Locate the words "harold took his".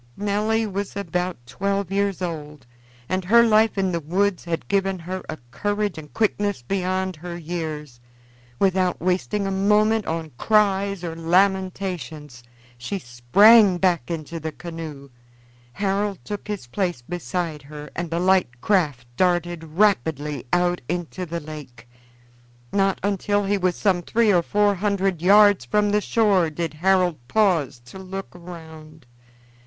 15.73-16.65